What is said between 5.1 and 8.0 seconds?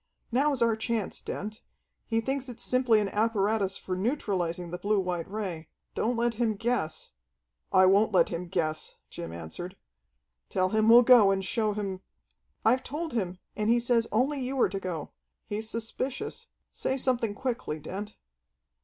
ray. Don't let him guess" "I